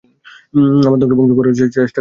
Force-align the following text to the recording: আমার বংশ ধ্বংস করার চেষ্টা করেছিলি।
আমার 0.81 0.99
বংশ 0.99 1.11
ধ্বংস 1.11 1.31
করার 1.37 1.53
চেষ্টা 1.53 1.79
করেছিলি। 1.79 1.87